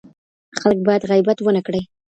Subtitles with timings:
[0.59, 1.81] خلګ بايد غيبت ونه کړي.